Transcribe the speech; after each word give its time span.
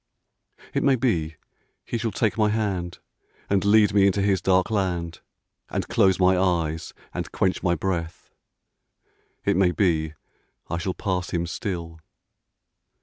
It 0.73 0.81
may 0.81 0.95
be 0.95 1.35
he 1.85 1.99
shall 1.99 2.09
take 2.11 2.35
my 2.35 2.49
hand 2.49 2.97
And 3.51 3.63
lead 3.63 3.93
me 3.93 4.07
into 4.07 4.23
his 4.23 4.41
dark 4.41 4.71
land 4.71 5.19
And 5.69 5.87
close 5.89 6.19
my 6.19 6.35
eyes 6.39 6.95
and 7.13 7.31
quench 7.31 7.61
my 7.61 7.75
breath— 7.75 8.31
It 9.45 9.55
may 9.55 9.69
be 9.69 10.15
I 10.71 10.79
shall 10.79 10.95
pass 10.95 11.29
him 11.29 11.45
still. 11.45 11.99